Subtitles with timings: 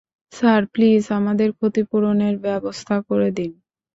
[0.33, 3.51] Sir, please আমাদের ক্ষতিপূরণের ব্যবস্থা করে দিন।